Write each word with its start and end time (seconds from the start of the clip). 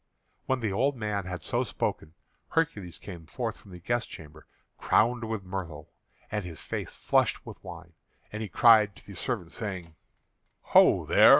When 0.47 0.61
the 0.61 0.71
man 0.95 1.25
had 1.25 1.43
so 1.43 1.63
spoken, 1.63 2.15
Hercules 2.49 2.97
came 2.97 3.27
forth 3.27 3.55
from 3.57 3.69
the 3.69 3.77
guest 3.77 4.09
chamber, 4.09 4.47
crowned 4.79 5.23
with 5.25 5.43
myrtle, 5.43 5.91
and 6.31 6.43
his 6.43 6.59
face 6.59 6.95
flushed 6.95 7.45
with 7.45 7.63
wine. 7.63 7.93
And 8.31 8.41
he 8.41 8.49
cried 8.49 8.95
to 8.95 9.05
the 9.05 9.13
servant, 9.13 9.51
saying: 9.51 9.93
"Ho, 10.61 11.05
there! 11.05 11.29